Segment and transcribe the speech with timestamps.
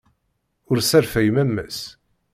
[0.69, 1.79] Ur sserfay mamma-s.